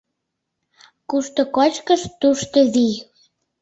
[1.09, 2.95] —Кушто кочкыш— тушто вий.